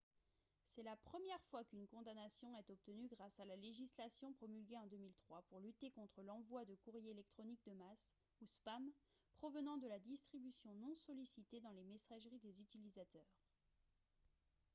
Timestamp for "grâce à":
3.07-3.45